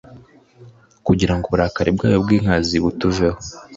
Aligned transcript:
kugira 1.05 1.33
ngo 1.35 1.43
uburakari 1.47 1.89
bwayo 1.95 2.17
bw'inkazi 2.23 2.75
butuveho 2.83 3.39